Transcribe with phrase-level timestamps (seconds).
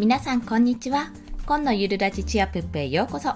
[0.00, 1.10] 皆さんこんにちは。
[1.44, 3.34] 今のゆるラジチアプップへようこそ。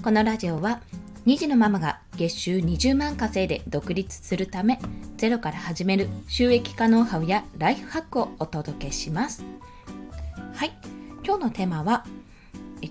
[0.00, 0.80] このラジオは
[1.26, 4.78] 2児のママが月収20万稼いで独立するため
[5.16, 9.44] ゼロから始める収益化ノウハウやライフハックをお届けします。
[10.54, 10.78] はい。
[11.24, 12.06] 今日のテーマは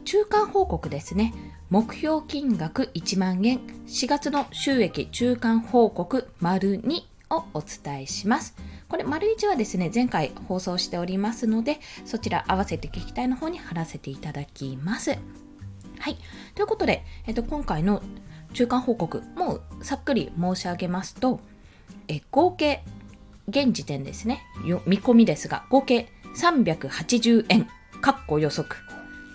[0.03, 1.33] 中間報告ですね。
[1.69, 8.53] 目標金額1万円4月の収益中間報告丸2をお伝えします。
[8.93, 15.17] これ、丸1はですね、前回放送しておりますので、そちら合わせて聞きたいの方に貼らせていただきます。
[15.97, 16.17] はい。
[16.53, 18.03] ということで、えっと、今回の
[18.53, 21.39] 中間報告、もうさっくり申し上げますと、
[22.07, 22.83] え合計、
[23.47, 24.43] 現時点ですね、
[24.85, 27.67] 見込みですが、合計380円、
[27.99, 28.75] かっこ予測。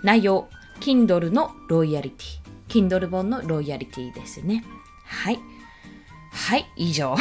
[0.05, 0.47] 内容、
[0.79, 2.87] Kindle のロイヤリティ。
[2.87, 4.65] Kindle 本のロイヤリティですね。
[5.05, 5.41] はい。
[6.39, 7.17] はい、以上。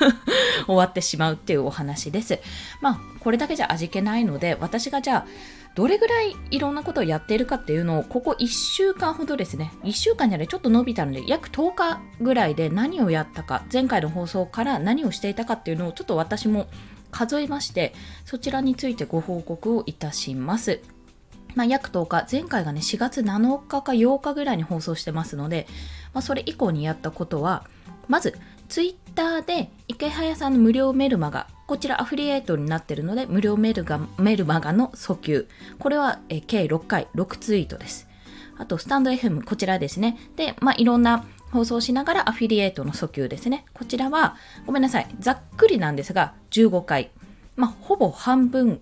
[0.66, 2.40] 終わってしまうっていうお話です。
[2.80, 5.26] まあ、これだけじゃ味気ないので、私がじゃあ、
[5.74, 16.66] どれぐらいいろんなことをやっているかっていうのを、ここ1週間ほどですね、1週間じゃない、ちょっと伸びたので、約10日ぐらいで何をやったか、前回の放送から何をしていたかっていうのを、ちょっと私も
[17.10, 17.92] 数えまして、
[18.24, 20.80] そちらについてご報告をいたします。
[21.54, 25.66] まあ、約10日、前回がね、4月7日か8日ぐらいに放送してますので、
[26.14, 27.64] まあ、それ以降にやったことは、
[28.08, 35.48] まず、ツイッターで池早さんの無料メルマガ、こちらアフィリエイトになっているので、無料メルガメルマガの訴求。
[35.78, 38.08] これはえ計6回、6ツイートです。
[38.56, 40.18] あと、スタンド FM、こちらですね。
[40.36, 43.64] で、まあ、いろんな放送しながらアフィリエイトの訴求ですね。
[43.74, 47.10] こちらは、ごめんなさい、ざっくりなんですが、15回。
[47.56, 48.80] まあ、ほぼ半分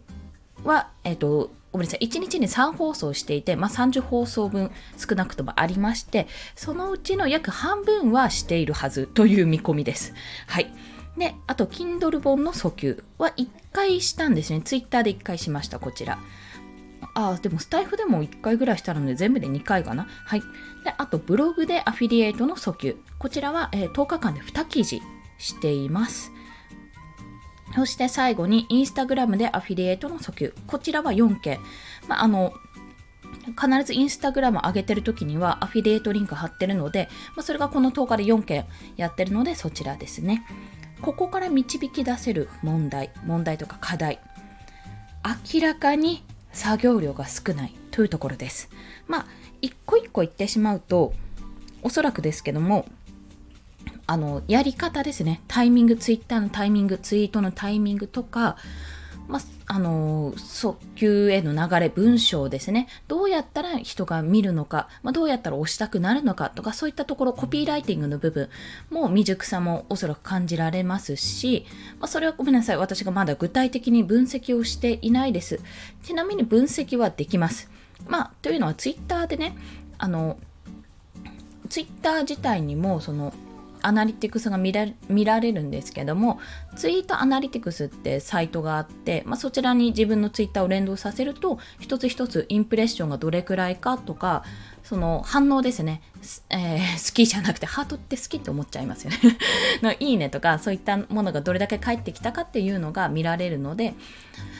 [0.64, 10.14] は、えっ、ー、と、ごめんなさい、1日に3放送していて、まあ、30放送分少なくともありまして、そのうちの約半分はしているはずという見込みです。
[10.46, 10.72] はい。
[11.16, 14.60] で、あと、Kindle 本の訴求は1回したんですね。
[14.60, 16.18] Twitter で1回しました、こちら。
[17.14, 20.06] あ、でもスタイフでも1回ぐらいしたので全部で2回かな。
[20.26, 20.40] はい。
[20.84, 22.96] で、あと、ブログでアフィリエイトの訴求。
[23.18, 25.02] こちらは、えー、10日間で2記事
[25.38, 26.32] しています。
[27.74, 30.54] そして最後にインスタグラムでアフィリエイトの訴求。
[30.66, 31.58] こちらは4件。
[32.08, 32.52] まあ、あの、
[33.60, 38.66] 必ずインスタグラム上げてる時にはアフィリエイトリンク貼ってるので、まあ、それがこの10日で4件
[38.96, 40.44] やってるのでそちらですね。
[41.00, 44.20] ここから導き出せる問題、問題とか課題。
[45.54, 48.68] 明らかに作業量が少ないというところです。
[49.08, 49.26] まあ、
[49.60, 51.12] 一個一個言ってしまうと、
[51.82, 52.86] おそらくですけども、
[54.06, 55.42] あの、やり方ですね。
[55.48, 58.56] タイミング、ツイッターのタイミング、ツイートのタイミングとか、
[59.28, 62.88] まあ、あの、訴求への流れ、文章ですね。
[63.08, 68.48] どうやったら人が見るのか、まあ、どうやったら押したくなるのかとか、そういったところ、コピーライティングの部分
[68.90, 71.64] も未熟さもおそらく感じられますし、
[72.00, 72.76] まあ、それはごめんなさい。
[72.76, 75.60] 私がまだ具体的に分析をしていないです。
[76.02, 77.70] ちなみに分析はできます。
[78.08, 79.56] まあ、というのはツイッターでね、
[79.98, 80.36] あの、
[81.68, 83.32] ツイッター自体にも、その、
[83.82, 86.40] アナリティクスが見られるんですけども
[86.76, 94.44] ツイートアナリティクスってサイトがあって、まあ、そちらに自分のツイッターを連動させると一つ一つインプレッションがどれくらいかとか
[94.82, 96.02] その反応ですね、
[96.50, 99.18] えー、好きじゃなくてハートって好きって思っちゃいますよね。
[99.80, 103.94] のいいねとかそういったものがどれだけ返ってきたかっていうのが見られるので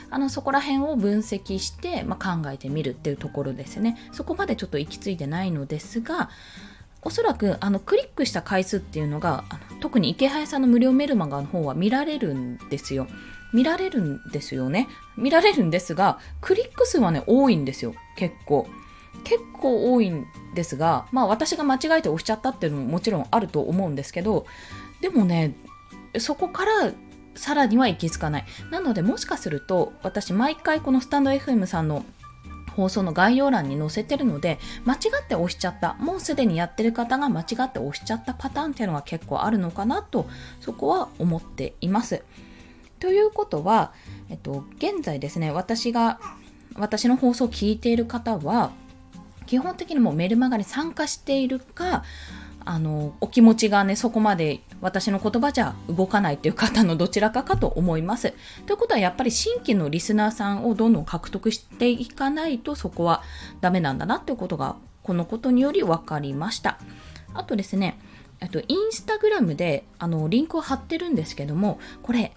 [0.09, 3.97] あのそこら辺を分析して、まあ、考えてみるっていうところですね。
[4.11, 6.29] そこまでちょっと行き着いてないのですが
[7.05, 9.43] おそらくあのクリックした回数っていうのが
[9.81, 13.07] 特に池早さんの無料メルマガの方は見られるんですよ。
[13.53, 14.89] 見られるんですよね。
[15.15, 17.93] 見られるんですが、クリック数はね、多いんですよ。
[18.17, 18.67] 結構。
[19.23, 20.25] 結構多いん
[20.55, 24.47] ですが、まあ私が間違えて押しちゃったっていうのももちろんあると思うんですけど、
[25.01, 25.55] でもね、
[26.17, 26.91] そこから
[27.35, 28.45] さらには行き着かない。
[28.71, 32.03] なのでもしかすると、私毎回このスタンド FM さんの
[32.75, 40.27] 放送の概要欄に載せてるので、間違って押しちゃった、もうすでにやってる方が間違って押しちゃったパターンっていうのが結構あるのかなと、
[40.59, 42.23] そこは思っています。
[42.99, 43.91] ということは、
[44.29, 46.19] えっと、現在ですね、私が、
[46.75, 48.71] 私の放送を聞いている方は、
[49.45, 52.03] 基本的にもメルマガに参加しているか、
[52.65, 58.33] あの、お気持ちがね、そこまで私の言葉じゃ動かないっていう方のどちらかかと思います。
[58.65, 63.23] ということはやっぱり新規のリスナーさんをどんどん獲得していかないとそこは
[63.61, 66.79] ダメなんだなっていうことがこのことにより分かりました。
[67.33, 67.99] あとですね、
[68.51, 72.33] とインスタグラムであのリンクを貼ってるんですけども、これ、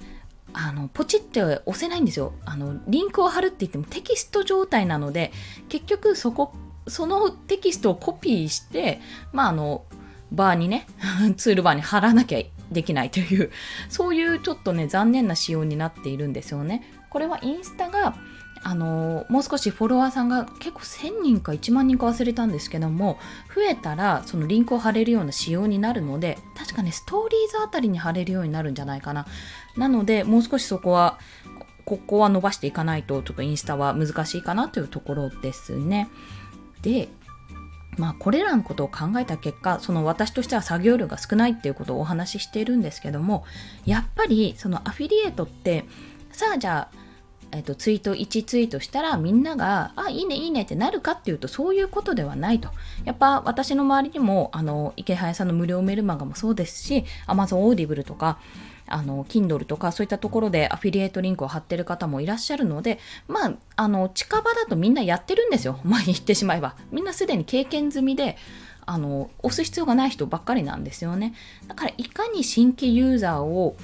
[0.52, 2.80] あのポチって押せないんですよあの。
[2.88, 5.32] リンクを貼るって言ってもテキスト状態なので、
[5.68, 6.52] 結局そこ、
[6.86, 9.00] そのテキストをコピーして、
[9.32, 9.84] まあ、あの
[10.32, 10.86] バーにね、
[11.36, 13.50] ツールバーに貼らなきゃできないという、
[13.88, 16.82] そういうちょっとね、残念な仕様になっているんですよね。
[17.10, 18.16] これはインスタが、
[18.62, 23.16] あのもう少しフォロワーさんが結構1000人か1万人か忘れたんですけども
[23.54, 29.26] 増えたらそのリンクを貼れるような仕様になるので確かねストーリーズあたりに貼れるようになるんじゃないかな
[29.76, 31.20] なのでもう少しそこは
[31.84, 36.08] ここは伸ばしていかないとちょっとインスタは難しいかなというところですね
[36.82, 37.08] で
[37.96, 43.44] まあこれらのことを考えた結果その私としては作業量が少ないっていうことをお話ししているんですけども
[43.84, 45.84] やっぱりそのアフィリエイトって
[46.30, 47.06] さあじゃあ
[47.52, 52.70] えっと、ツイート1ツイートしたらみんなが「あいいねいいね」ってなるかっていうとそういうことではないと。
[53.04, 58.38] やっぱ私の周りにもあのイケハヤさんの無料メルマガもそうですし Amazon オーディブルとか
[58.86, 62.98] あの Kindle とかそういったところでアフィリエイトリンクを貼ってる方もいらっしゃるので
[63.28, 65.80] まああの近場だとみんなやってるんですよ。
[65.84, 66.76] まあ言ってしまえば。
[66.90, 68.36] みんなすでに経験済みで
[68.84, 71.34] あの押す必要がない人ばっかりなんですよね。
[71.66, 73.76] だからいかに新規ユーザーを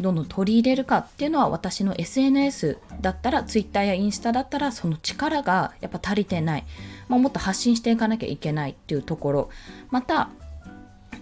[0.00, 6.66] どんどん取り入れるかっていうのは私の SNS だったら Twitter やインスタだったらその力がやっぱ足りてない、
[7.08, 9.50] まあ、もっと発信していかなきゃいけないっていうところ。
[9.90, 10.30] また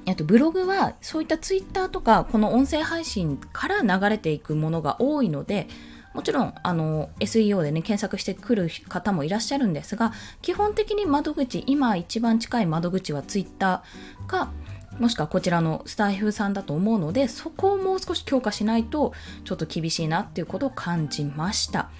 [0.06, 5.67] えっと、ブログはそういったツイッターとかこの音声配信から流れていくものが多いので
[6.14, 14.50] もちろんあの SEO でね検索してくる方もいらっしゃるんですが基本的に窓口今一番近い窓口はツイッターか
[14.99, 19.12] もしくはこちらのスタイフさんだと思うのでそこをもう少し強化しないと
[19.44, 21.91] ちょっと厳しいなっていうことを感じました。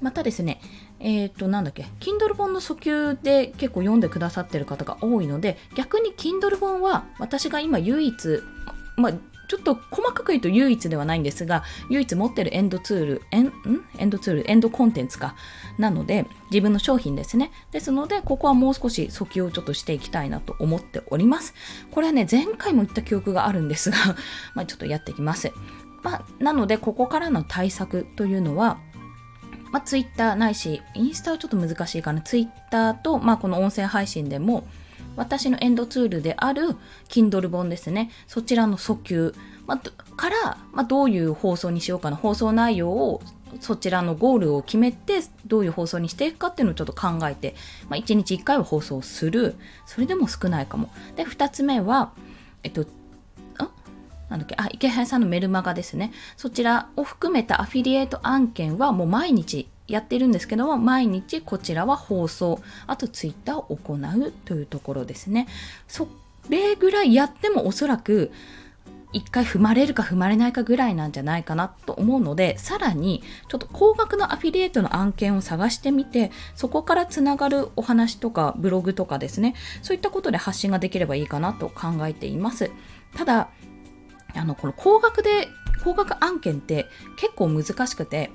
[0.00, 0.60] またですね
[1.06, 8.42] えっ、と、なんだっけ、Kindle 本の訴求で結構読んでくださってる方が多いので、逆に Kindle 本は私が今唯一、
[8.96, 9.12] まあ、
[9.46, 13.52] ちょっと細かく言うと唯一ではないんですが、唯一持ってるエンドツール、エン、ん？
[13.98, 15.36] エンドツール、エンドコンテンツか。
[15.78, 17.52] なので、自分の商品ですね。
[17.70, 21.54] ですので、ここはもう少し訴求をちょっとしていきたいなと思っております。
[21.92, 23.96] これはね、前回も言った記憶があるんですが、
[24.56, 25.52] まあちょっとやっていきます。
[26.02, 28.78] まあ、なので、ここからの対策というのは、
[29.76, 32.22] まあ、ツイッターないし、インスタはちょっと難しいかな。
[32.22, 34.66] ツイッターと、まあ、この音声配信でも、
[35.16, 36.76] 私のエンドツールである
[37.10, 38.10] Kindle 本ですね。
[38.26, 39.34] そちらの訴求、
[39.66, 42.16] まあ、から、まあ、どういう放送にしようかな。
[42.16, 43.20] 放送内容を
[43.60, 47.54] そちらのゴールを決めてどういう放送にしていくかっていうのをちょっと考えて、
[47.90, 52.12] まあ、1日1回は放送するそれでも少ないかもで2つ目は
[52.62, 52.86] えっと
[54.28, 56.12] なんだっけ、あ、池原さんのメルマガですね。
[56.36, 65.46] そちらを含めたアフィリエイト案件はもう毎日やってるんですけども、毎日こちらは放送、あとツイッターを行うというところですね。
[65.86, 66.08] そ
[66.48, 68.32] れぐらいやってもおそらく、
[69.12, 82.70] 一回踏まれるか踏まれないかぐらいなんじゃないかなと思うので、さらにちょっと高額のアフィリエイトの案件を探してみて、そこからつながるお話とかブログとかですね、そういったことで発信ができればいいかなと考えています。
[83.16, 83.48] ただ、
[84.36, 85.48] あのこの高額で
[85.82, 88.30] 高額案件って結構難しくて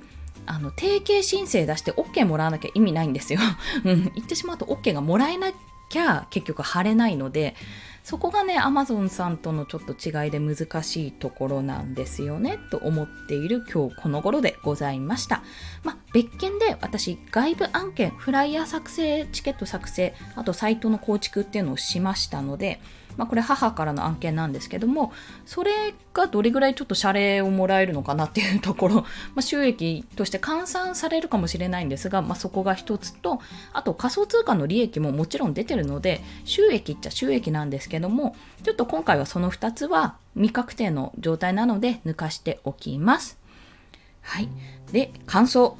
[0.46, 3.40] あの提携申請出して OK もらわなきゃ意味ないんですよ。
[3.84, 5.52] うん、言ってしまうと OK がもらえな
[5.88, 7.54] きゃ結局貼れないので
[8.02, 15.42] そこがね Amazon さんとのちょっと違いで難しいところなんですよねと思っている今日この頃でございました。
[15.84, 22.80] まあ、別件で私外部案件フライヤー作成チケット作成あとサイトの構築っていうのをしましたので
[23.16, 25.12] まあ、これ母からの案件なんですけども
[25.46, 28.94] それがどれぐらいちょっと謝礼をもらえるのかなっていうところ、
[29.34, 33.40] まあ、収益として換算されるかもしれないんですが、まあ、そこが一つと
[33.72, 43.38] あと仮想通貨の利益ももちろん出てるので収益っちゃ収益なんですけどもちょっと今回はその2つは未確定の状態なので抜かしておきます。
[44.22, 44.48] はい。
[44.92, 45.76] で、感想。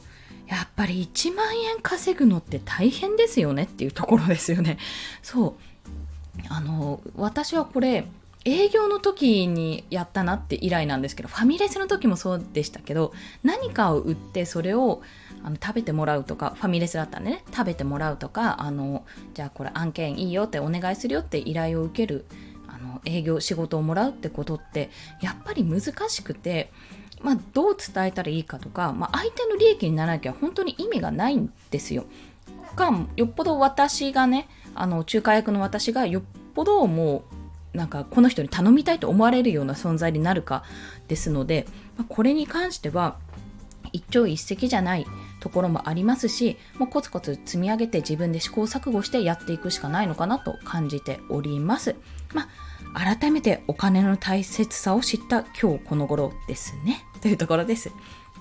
[0.49, 4.77] やっぱり1万円稼ぐのって大変ですよねっていうところですよね。
[5.23, 5.72] そう。
[6.49, 8.07] あの私はこれ
[8.45, 13.13] 営業の時にやったなって以来なんですけどファミレスの時もそうでしたけど
[13.43, 15.03] 何かを売ってそれを
[15.45, 22.25] あの食べてもらうとかファミレスだったんでね食べてもらうとかあのじゃあこれ案件いいよってお願いするよって依頼を受ける
[22.67, 26.73] あの営業仕事をもらうってことってやっぱり難しくて、
[27.21, 32.07] まあ、どう伝えたらいいかとか、まあ、相手の利益にならなきゃ本当に意味がないんですよ。
[32.75, 36.23] かよっぽど私がねあの仲介役の私がよっ
[36.55, 37.25] ぽども
[37.75, 40.63] うなんかこの人に頼みたいと思われるような存在になるか
[41.09, 41.67] ですので、
[42.09, 43.17] これに関しては
[43.93, 45.07] 一朝一夕じゃない
[45.41, 51.97] ところもありますしもうコツコツ積み上げて自分で試行錯誤してやっていくしかないのかなと感じております。
[52.33, 52.49] ま
[52.95, 57.91] あ、改めてお金の大切さを知った今日この頃ですねというところです。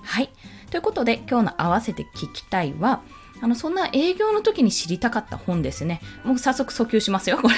[0.02, 0.30] はい。
[0.70, 3.02] ということで今日の合わせて聞きたいは
[3.42, 6.00] あの、そんな営業の時に知りたかった本ですね。
[6.24, 7.54] もう早速訴求しますよ、これ。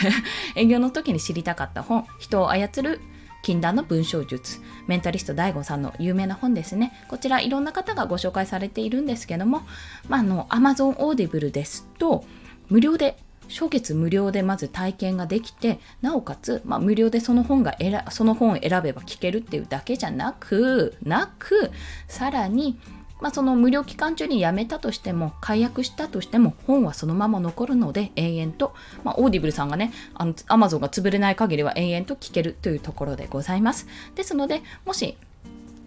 [0.60, 2.06] 営業の時に知りたかった本。
[2.18, 3.00] 人を操る
[3.42, 9.64] 禁断の文章術メンタリスト DAIGO さんの有名な本ですねこちらいろんな方がご紹介されているんですけども、
[10.08, 12.24] まあ、あの Amazon Audible ですと
[12.70, 13.18] 無料で
[13.50, 17.76] 初月無料でまず体験ができてなおかつ、まあ、無料でその本が
[18.10, 21.70] その本を選べば聞けるっていうだけじゃなくなく
[22.08, 22.78] さらに
[23.24, 33.86] まあ、その無料期間中にやめたとしても解約したとしても本はそのまま残るので永遠と、まあ、 Audible さんがねあの Amazon が潰れない限りは永遠と聞けるというところでございます。
[34.14, 35.16] ですのでもし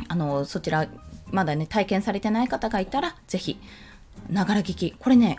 [0.08, 0.88] あのそちら
[1.30, 3.60] まだね体験されてない方がいたらぜひ
[4.32, 4.96] ながら聞き。
[4.98, 5.38] これね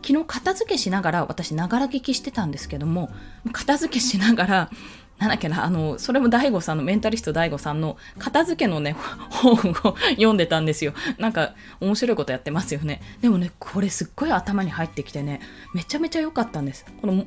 [0.00, 3.10] 昨日片付けしながら私ながら聞きしてたんですけども
[3.52, 4.70] 片付けしながら
[5.18, 8.96] なんだっけな、あの、それも DAIGO さんの、メンタリスト DAIGO さんの片付けのね、
[9.30, 10.92] 本を読んでたんですよ。
[11.18, 13.00] なんか、面白いことやってますよね。
[13.20, 15.40] でもね、これすっごい頭に入ってきてね、
[15.72, 16.84] めちゃめちゃ良かったんです。
[17.00, 17.18] この、あん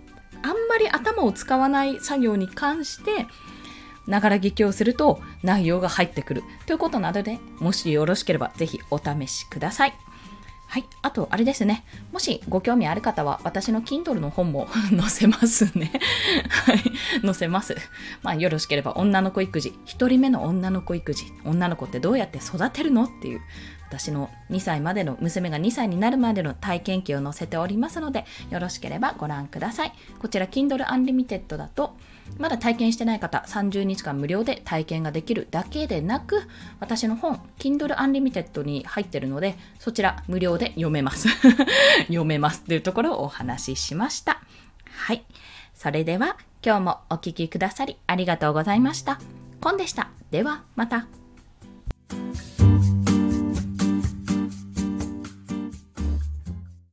[0.69, 3.25] まり頭を使わない作業に関して、
[4.05, 9.93] ながら聞きをすると内容が入ってくるということなので、もしよろしければぜひお試しください。
[10.69, 10.85] はい。
[11.01, 11.85] あと、あれですね。
[12.11, 15.91] もしご興味ある方は、私の Kindle の本も 載せますね。
[16.49, 16.81] はい。
[17.21, 17.75] 載せます。
[18.21, 19.79] まあ、よろしければ、女の子育児。
[19.85, 21.25] 一人目の女の子育児。
[21.45, 23.05] 女の子ってどうやって育てるの？
[23.05, 23.41] っていう、
[23.87, 29.93] 私の2歳までの、娘が2歳になるまでの体験記を載せておりますので、よろしければご覧ください。
[30.19, 31.95] こちら、Kindle Unlimited だと、
[32.37, 36.41] まだ体験してない方、30日間無料で体験ができるだけでなく、
[36.79, 41.29] 私の本、Kindle Unlimited に入ってるので、そちら無料で読めます。
[42.07, 44.41] 読めますというところをお話ししました。
[44.91, 45.23] はい。
[45.73, 49.19] それでは、今日もお聴きくださりありがとうございました。
[49.61, 50.09] コンでした。
[50.31, 51.07] では、また。